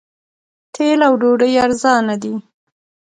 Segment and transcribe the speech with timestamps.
[0.73, 2.33] تیل او ډوډۍ ارزانه دي.